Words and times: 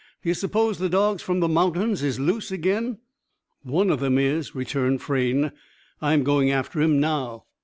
D'you 0.23 0.33
s'pose 0.33 0.79
the 0.79 0.89
dogs 0.89 1.21
from 1.21 1.41
the 1.41 1.47
mountains 1.47 2.01
is 2.01 2.19
loose 2.19 2.49
again?" 2.49 2.97
"One 3.61 3.91
of 3.91 3.99
them 3.99 4.17
is," 4.17 4.55
returned 4.55 5.03
Frayne. 5.03 5.51
"I'm 6.01 6.23
going 6.23 6.49
after 6.49 6.81
him, 6.81 6.99
now." 6.99 7.45